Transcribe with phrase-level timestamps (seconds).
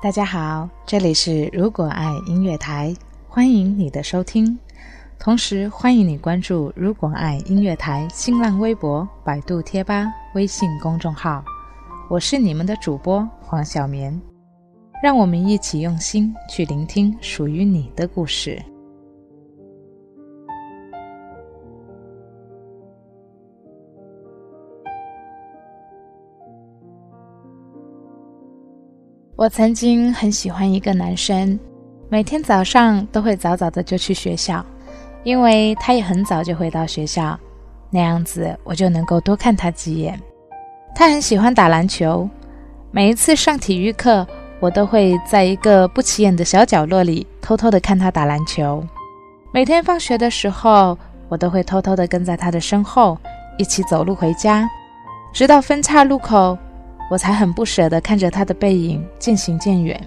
[0.00, 2.94] 大家好，这里是如果爱音乐台，
[3.28, 4.56] 欢迎你的收听。
[5.18, 10.06] 同时欢迎你关注如果爱音乐台新浪微博、百度贴吧、
[10.36, 11.44] 微信公众号。
[12.08, 14.16] 我是你们的主播黄小棉，
[15.02, 18.62] 让我们一起用心去聆听属于你的故事。
[29.38, 31.56] 我曾经很喜欢一个男生，
[32.08, 34.66] 每天早上都会早早的就去学校，
[35.22, 37.38] 因为他也很早就回到学校，
[37.88, 40.20] 那样子我就能够多看他几眼。
[40.92, 42.28] 他很喜欢打篮球，
[42.90, 44.26] 每一次上体育课，
[44.58, 48.84] 我都会在一个不起眼的小角落里偷偷的看他打篮球。
[49.54, 53.16] 每天放学的时候，我都会偷偷的跟在他的身后，
[53.56, 54.68] 一起走路回家，
[55.32, 56.58] 直到分岔路口。
[57.08, 60.00] 我才很不舍得看着他的背影渐行渐远。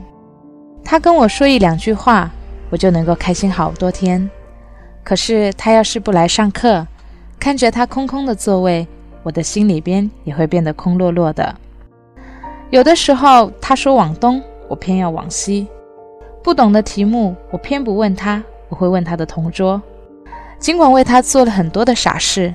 [0.83, 2.29] 他跟我说一两句话，
[2.69, 4.29] 我就能够开心好多天。
[5.03, 6.85] 可是他要是不来上课，
[7.39, 8.87] 看着他空空的座位，
[9.23, 11.55] 我的心里边也会变得空落落的。
[12.69, 15.67] 有的时候他说往东，我偏要往西。
[16.43, 19.81] 不懂的题目，我偏不问他，我会问他的同桌。
[20.59, 22.53] 尽管为他做了很多的傻事。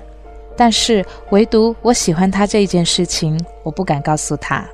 [0.56, 4.64] 但是，唯独我喜欢他这一件事情，我不敢告诉他。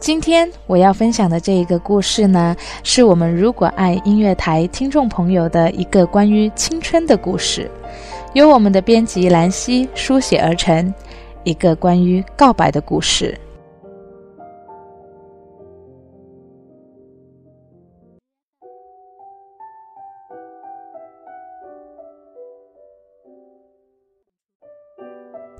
[0.00, 7.70] 今天我要分享的这一个故事呢，是我们如果爱音乐台听众朋友的一个关于青春的故事，
[8.32, 10.92] 由我们的编辑兰溪书写而成，
[11.44, 13.38] 一个关于告白的故事。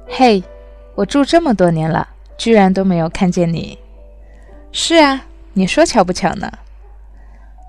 [0.07, 0.43] 嘿，
[0.95, 3.79] 我住这么多年了，居然都没有看见你。
[4.71, 6.51] 是啊，你说巧不巧呢？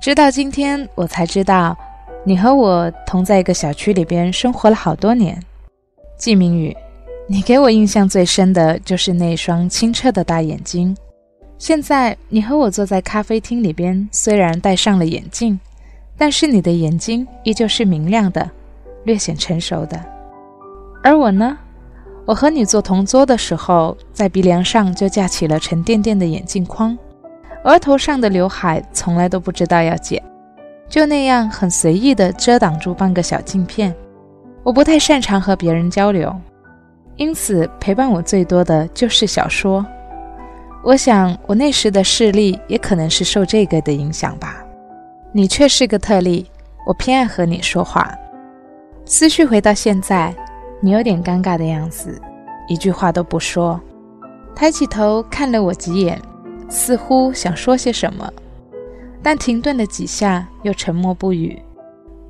[0.02, 1.78] 直到今天，我才知道，
[2.26, 5.42] 你和我同在一个小区里边生活了好多年。
[6.18, 6.76] 季明宇，
[7.28, 10.96] 你给我印象最深的就是那双清澈的大眼睛。
[11.58, 15.58] 现在你和我坐在咖啡厅里边，虽然戴上了眼镜，
[16.18, 18.50] 但是你的眼睛依旧是明亮的，
[19.06, 20.04] 略显成熟的。
[21.02, 21.58] 而我呢？
[22.26, 26.98] 我和你坐同桌的时候，在鼻梁上就架起了沉甸甸的眼镜框，
[27.66, 30.24] 额头上的刘海从来都不知道要剪，
[30.88, 33.94] 就那样很随意地遮挡住半个小镜片。
[34.64, 36.34] 我不太擅长和别人交流，
[37.18, 39.86] 因此陪伴我最多的就是小说。
[40.82, 44.64] 我想，我那时的视力也可能是受这个的影响吧。
[45.34, 46.50] 你却是个特例，
[46.88, 48.10] 我偏爱和你说话。
[49.04, 50.34] 思绪回到现在。
[50.86, 52.22] 你有点尴尬的样子，
[52.68, 53.80] 一句话都不说，
[54.54, 56.22] 抬起头看了我几眼，
[56.68, 58.30] 似乎想说些什么，
[59.22, 61.58] 但停顿了几下，又沉默不语。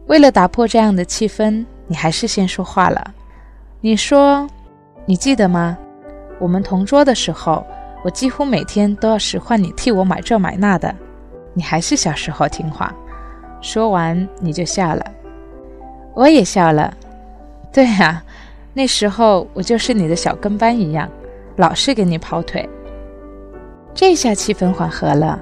[0.06, 3.16] 为了打破这样的气氛，你还是先说话了。
[3.82, 4.48] 你说
[5.08, 5.76] ：“你记得吗？
[6.38, 7.66] 我们同桌的时候，
[8.04, 10.94] 我几乎每天都要使唤你替我买这买那的，
[11.56, 12.94] 你还是小时候听话。”
[13.62, 15.04] 说完，你就笑了，
[16.14, 16.94] 我也笑了。
[17.72, 18.24] 对啊。
[18.76, 21.08] 那时候我就是你的小跟班一样，
[21.58, 22.68] 老是给你跑腿。
[23.94, 25.40] 这下气氛缓和了，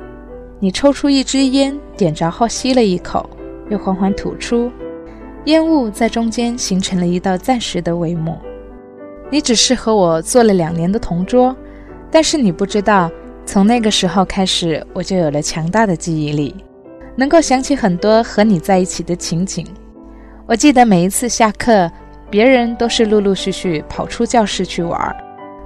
[0.60, 3.30] 你抽出一支烟，点着后吸了一口，
[3.70, 4.70] 又缓缓吐出，
[5.46, 8.38] 烟雾在中间形成了一道暂时的帷幕。
[9.30, 11.56] 你只是和我做了两年的同桌，
[12.12, 13.10] 但是你不知道，
[13.46, 16.54] 从那个时候开始，我就有了强大的记忆力，
[17.16, 19.66] 能够想起很多和你在一起的情景。
[20.46, 21.90] 我记得每一次下课。
[22.32, 25.16] 别人都是陆陆续续跑出教室去玩，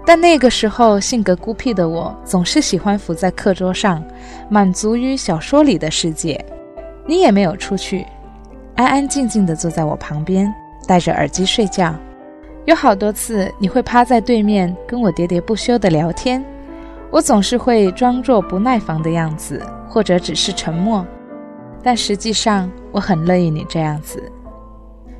[0.03, 4.03] 但那个时候性格孤僻的我，总是喜欢伏在课桌上，
[4.49, 6.43] 满足于小说里的世界。
[7.05, 8.03] 你也没有出去，
[8.75, 10.51] 安安静静地坐在我旁边，
[10.87, 11.93] 戴着耳机睡觉。
[12.65, 16.43] 有好多次，你会趴在对面跟我喋喋不休地聊天，
[17.11, 21.05] 我总是会装作不耐烦的样子，或者只是沉默，
[21.83, 24.31] 但实际上我很乐意你这样子。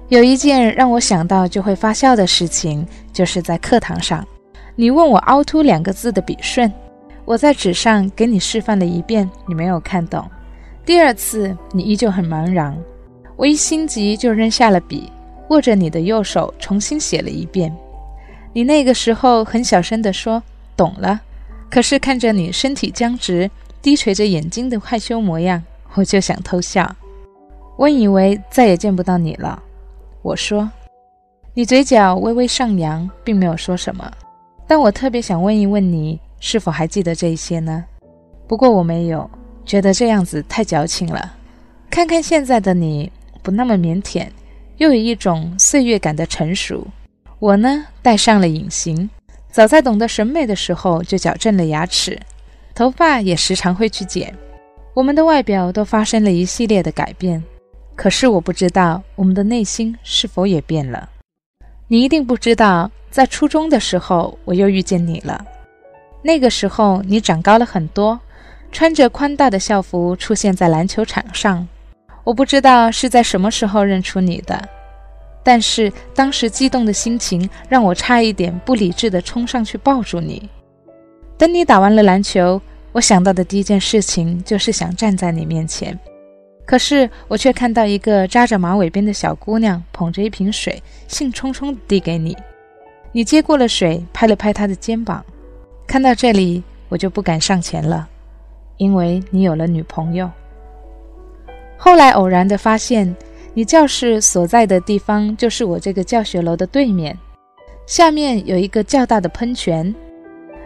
[0.08, 4.26] 有一件让我想到就会发笑的事情，就是在课堂上，
[4.76, 6.72] 你问我“凹凸”两个字的笔顺，
[7.26, 10.24] 我在纸上给你示范了一遍，你没有看懂。
[10.86, 12.78] 第二次，你依旧很茫然，
[13.36, 15.12] 我一心急就扔下了笔，
[15.50, 17.76] 握着你的右手重新写了一遍。
[18.54, 20.44] 你那个时候很小声地说
[20.78, 21.20] “懂了”，
[21.68, 23.50] 可是看着你身体僵直、
[23.82, 25.64] 低垂着眼睛的害羞模样，
[25.96, 26.96] 我就想偷笑。
[27.76, 29.64] 我以为再也见不到你了。
[30.26, 30.68] 我说
[31.54, 34.12] ：“你嘴角微微上扬，并没有说什么。
[34.66, 37.86] 但我特别想问一问你，是否还记得这一些呢？
[38.48, 39.30] 不过我没有，
[39.66, 41.36] 觉得这样子太矫情了。
[41.92, 43.12] 看看现在的你，
[43.44, 44.26] 不那么腼腆，
[44.78, 46.88] 又有一种岁月感的成熟。
[47.38, 49.08] 我呢，戴上了隐形，
[49.52, 52.20] 早在懂得审美的时候就矫正了牙齿，
[52.74, 54.34] 头发也时常会去剪。
[54.96, 57.44] 我们的外表都发生了一系列的改变，
[57.96, 61.10] 可是我不知道我们的内心是否也变了。
[61.88, 65.46] 你一定不知道，在初中的时候我又遇见你了。
[66.22, 68.20] 那个时候你长高了很多，
[68.72, 71.68] 穿着宽大的校服出现在篮球场上。
[72.24, 74.60] 我不知道是在什么时候认出你的，
[75.44, 80.50] 但是当时激动的心情让我差一点不理智地冲上去抱住你。
[81.38, 82.60] 等你打完了篮球，
[82.92, 85.98] 我想到的第一件事情就是想站在你面前，
[86.66, 92.36] 可是我却看到一个扎着马尾辫的小姑娘捧着一瓶水，兴冲冲地递给你。
[93.12, 95.24] 你接过了水，拍了拍她的肩膀。
[95.86, 98.08] 看到这里，我就不敢上前了，
[98.78, 100.30] 因为你有了女朋友。
[101.78, 103.16] 后来偶然的发现，
[103.54, 107.16] 你教室所在的地方就是我这个教学楼的对面，
[107.86, 109.94] 下面有一个较大的喷泉。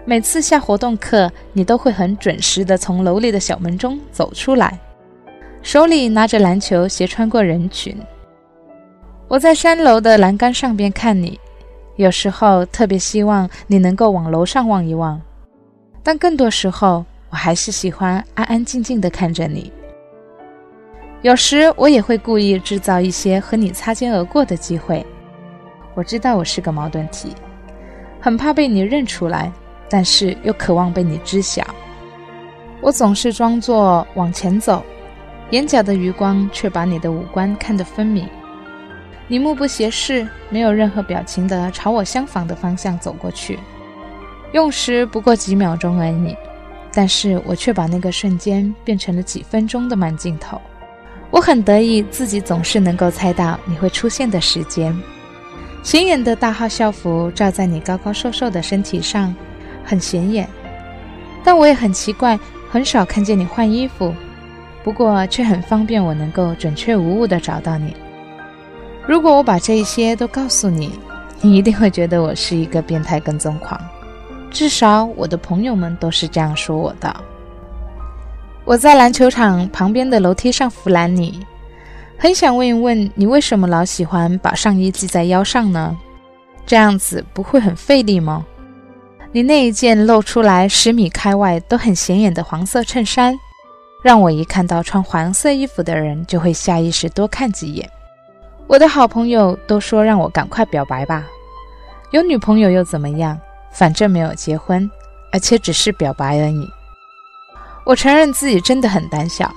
[0.05, 4.79] 每次下活动课，你都会很准时的从楼里的小门中走出来，
[5.61, 7.95] 手里拿着篮球，斜穿过人群。
[9.27, 11.39] 我在三楼的栏杆上边看你，
[11.97, 15.21] 有时候特别希望你能够往楼上望一望，
[16.01, 19.71] 但更多时候，我还是喜欢安安静静的看着你。
[21.21, 25.05] 有时我也会故意制造一些和你擦肩而过的机会。
[25.93, 27.35] 我知道我是个矛盾体，
[28.21, 29.51] 很怕被你认出来，
[29.89, 31.61] 但是又渴望被你知晓。
[32.81, 34.81] 我总是装作往前走，
[35.51, 38.27] 眼角的余光却把你的五官看得分明。
[39.27, 43.59] 你目不斜视，没有任何表情地朝我相反的方向走过去，
[44.53, 46.35] 用时不过几秒钟而已，
[46.93, 50.59] 但是我却把那个瞬间变成了几分钟的慢镜头。
[51.31, 54.95] 我很得意自己总是能够猜到你会出现的时间。
[55.83, 59.33] 显眼的大号校服罩在你高高瘦瘦的身体上，
[59.85, 60.49] 很显眼。
[61.43, 62.37] 但我也很奇怪，
[62.71, 64.13] 很少看见你换衣服，
[64.89, 67.95] 不过却很方便我能够准确无误地找到你。
[69.07, 70.89] 如果我把这一些都告诉你，
[71.41, 73.79] 你一定会觉得我是一个变态跟踪狂。
[74.49, 77.15] 至少我的朋友们都是这样说我的。
[78.65, 81.39] 我在篮球场旁边的楼梯上扶拦你，
[82.17, 85.95] 很想问一问你为什么老喜欢把上衣系在腰上呢？
[86.65, 88.43] 这样子不会很费力吗？
[89.31, 93.37] 你那一件露出来十米开外都很显眼的黄色衬衫，
[94.01, 97.89] 让我一看到穿黄色衣服的人就会下意识多看几眼。
[98.67, 101.25] 我的好朋友都说让我赶快表白吧，
[102.11, 103.37] 有女朋友又怎么样？
[103.71, 104.89] 反正没有结婚，
[105.31, 106.67] 而且只是表白而已。
[107.83, 109.51] 我承认自己真的很胆小。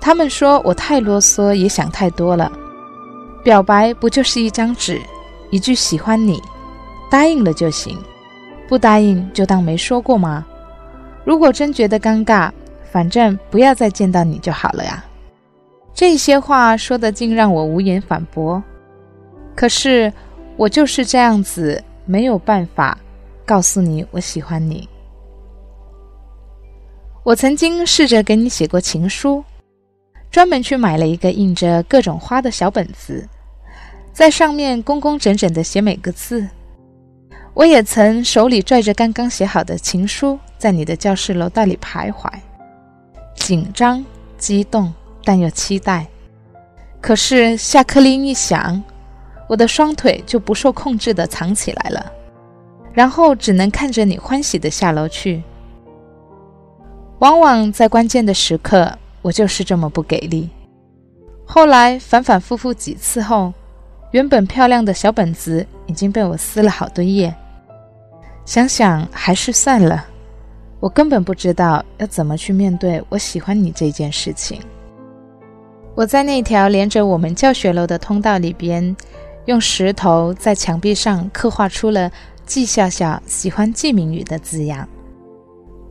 [0.00, 2.50] 他们说我太啰嗦，也想太多了。
[3.42, 5.00] 表白不就是一张纸，
[5.50, 6.42] 一句喜欢你，
[7.10, 7.98] 答应了就行，
[8.68, 10.46] 不答应就当没说过吗？
[11.24, 12.50] 如果真觉得尴尬，
[12.90, 15.04] 反正不要再见到你就好了呀。
[15.94, 18.62] 这些话说的竟让我无言反驳。
[19.54, 20.12] 可是
[20.56, 22.96] 我就是这样子，没有办法
[23.44, 24.88] 告诉你我喜欢你。
[27.22, 29.44] 我曾经试着给你写过情书，
[30.30, 33.28] 专门去买了一个印着各种花的小本子，
[34.12, 36.48] 在上面工工整整的写每个字。
[37.52, 42.30] 我也曾手里拽着刚刚写好的情书，在你的教室楼道里徘徊，
[43.40, 44.04] 紧张、
[44.38, 44.92] 激动，
[45.24, 46.06] 但又期待。
[47.00, 48.80] 可是下课铃一响，
[49.48, 52.12] 我的双腿就不受控制地藏起来了，
[52.92, 55.42] 然后只能看着你欢喜地下楼去。
[57.18, 60.48] 往往在关键的时刻，我就是这么不给力。
[61.44, 63.52] 后来反反复复几次后，
[64.12, 67.34] 原本漂亮的小本子已经被我撕了好多页。
[68.44, 70.06] 想想还是算了，
[70.80, 74.60] 我根本不知道要怎么去面对我喜欢你这件事情。
[75.94, 78.96] 我在那条连着我们教学楼的通道里边，
[79.44, 82.10] 用石头在墙壁上刻画出了
[82.46, 84.88] “季笑笑喜欢季明宇”的字样。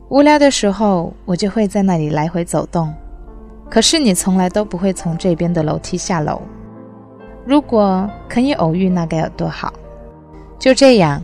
[0.08, 2.92] 无聊的时候，我就会在那里来回走动。
[3.70, 6.42] 可是你从来都不会从这边的楼梯下楼。
[7.46, 9.72] 如果可以偶遇，那该有多好！
[10.58, 11.22] 就这样，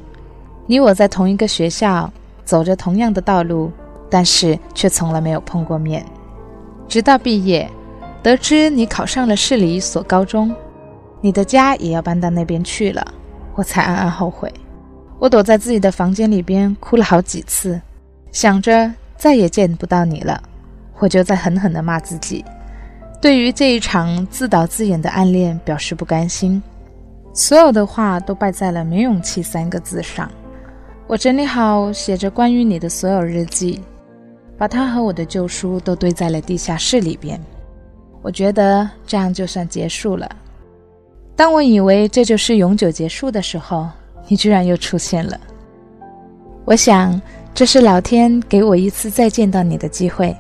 [0.67, 2.09] 你我在同一个学校，
[2.47, 3.71] 走着同样的道路，
[4.09, 6.03] 但是却从来没有碰过面。
[6.89, 7.69] 直到毕业，
[8.23, 10.55] 得知你考上了市里一所高中，
[11.21, 13.05] 你的家也要搬到那边去了，
[13.55, 14.51] 我才暗暗后悔。
[15.19, 17.81] 我躲在自己的房间里边哭了好几次。
[18.31, 20.41] 想着再也见不到你了，
[20.99, 22.45] 我就在狠狠地骂自己，
[23.21, 26.63] 对于这一场自导自演的暗恋表示不甘心。
[27.33, 30.31] 所有的话都败在了没勇气三个字上。
[31.09, 33.81] 我整理好写着关于你的所有日记，
[34.59, 37.41] 把它和我的旧书都堆在了地下室里边。
[38.23, 40.29] 我觉得这样就算结束了。
[41.37, 43.89] 当我以为这就是永久结束的时候，
[44.27, 45.39] 你居然又出现了。
[46.65, 47.21] 我想
[47.55, 50.37] 这是老天给我一次再见到你的机会，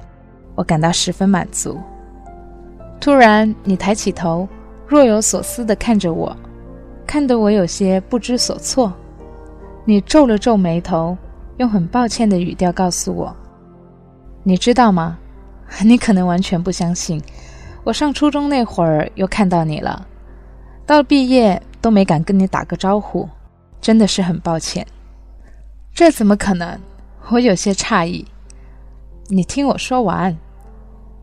[0.56, 1.78] 我感到十分满足。
[3.00, 4.48] 突然，你抬起头，
[4.84, 6.36] 若有所思地看着我，
[7.06, 8.92] 看得我有些不知所措。
[9.88, 11.16] 你皱了皱眉头，
[11.58, 13.34] 用很抱歉的语调告诉我
[14.42, 15.16] ：“你知道吗？
[15.84, 17.22] 你可能完全不相信，
[17.84, 20.04] 我上初中那会儿又看到你了，
[20.84, 23.28] 到毕业都没敢跟你打个招呼，
[23.80, 24.84] 真的是很抱歉。”
[25.94, 26.76] 这怎么可能？
[27.30, 28.26] 我有些诧异。
[29.28, 30.36] 你听我说完。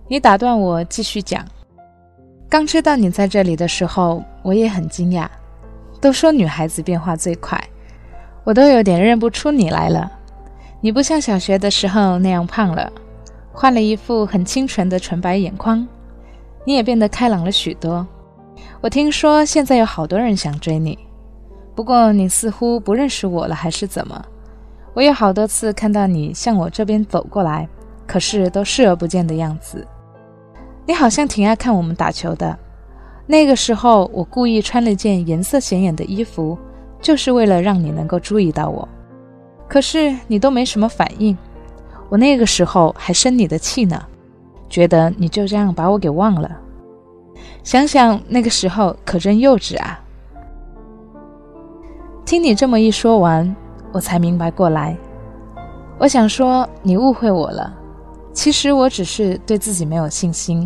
[0.07, 1.45] 你打断我，继续讲。
[2.47, 5.27] 刚知道你在这里的时候，我也很惊讶。
[5.99, 7.61] 都说女孩子变化最快。
[8.43, 10.11] 我都有点认不出你来了，
[10.81, 12.91] 你不像小学的时候那样胖了，
[13.53, 15.87] 换了一副很清纯的纯白眼眶，
[16.65, 18.05] 你也变得开朗了许多。
[18.81, 20.99] 我听说现在有好多人想追你，
[21.73, 24.25] 不过你似乎不认识我了，还是怎么？
[24.93, 27.67] 我有好多次看到你向我这边走过来，
[28.05, 29.87] 可是都视而不见的样子。
[30.85, 32.59] 你好像挺爱看我们打球的，
[33.25, 36.57] 那个时候我故意穿了件颜色显眼的衣服。
[37.03, 38.87] 就是为了让你能够注意到我，
[39.67, 41.37] 可是你都没什么反应，
[42.07, 44.01] 我那个时候还生你的气呢，
[44.69, 46.49] 觉得你就这样把我给忘了。
[47.61, 49.99] 想想那个时候可真幼稚啊！
[52.25, 53.53] 听你这么一说完，
[53.91, 54.95] 我才明白过来。
[55.99, 57.73] 我想说你误会我了，
[58.31, 60.65] 其实我只是对自己没有信心。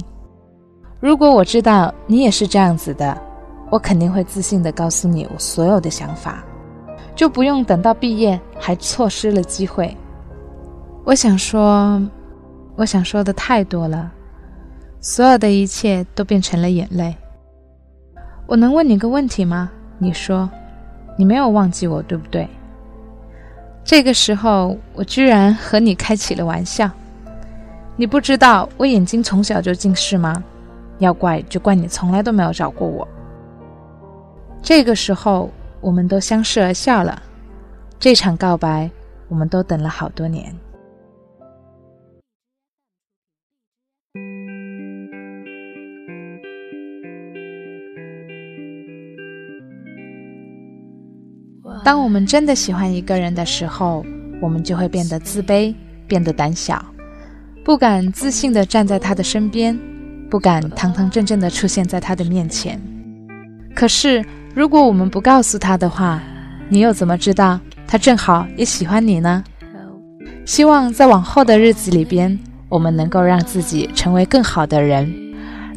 [1.00, 3.26] 如果我知道你也是这样子的。
[3.70, 6.44] 我肯定会自信地告诉你我所有的想法，
[7.16, 9.96] 就不用等到毕业还错失了机会。
[11.04, 12.02] 我想说，
[12.76, 14.12] 我想说的太多了，
[15.02, 17.16] 所有的一切都变成了眼泪。
[18.46, 19.70] 我能问你个问题吗？
[19.98, 20.50] 你说，
[21.18, 22.48] 你没有忘记我，对不对？
[23.84, 26.90] 这个时候，我居然和你开起了玩笑。
[27.96, 30.44] 你不知道我眼睛从小就近视吗？
[31.00, 33.08] 要怪就怪你从来都没有找过我。
[34.68, 37.24] 这个时候，我们都相视而笑了。
[37.98, 38.92] 这场告白，
[39.30, 40.54] 我们都等了好多年。
[51.86, 54.06] 当我们真的喜欢一个人的时候，
[54.42, 55.74] 我们就会变得自卑，
[56.10, 56.86] 变得胆小，
[57.64, 59.80] 不敢自信地站在他的身边，
[60.30, 62.78] 不敢堂堂正正地出现在他的面前。
[63.74, 64.22] 可是。
[64.58, 66.20] 如果我们不告诉他的话，
[66.68, 69.44] 你又怎么知道他正好也喜欢你呢？
[70.48, 72.36] 希望在往后的日子里边，
[72.68, 75.14] 我们能够让自己成为更好的人，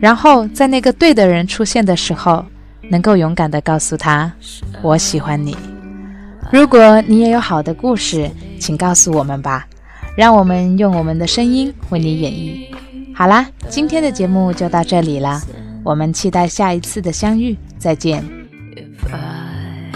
[0.00, 2.42] 然后在那个对的人出现的时候，
[2.88, 4.32] 能够勇敢地告诉他
[4.80, 5.54] 我喜欢你。
[6.50, 9.66] 如果你也有好的故事，请告诉我们吧，
[10.16, 12.74] 让我们用我们的声音为你演绎。
[13.14, 15.38] 好啦，今天的节目就到这里了，
[15.84, 18.39] 我们期待下一次的相遇，再见。
[19.06, 19.92] I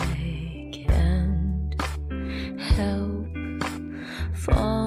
[0.72, 1.80] can't
[2.60, 3.26] help
[4.32, 4.83] falling.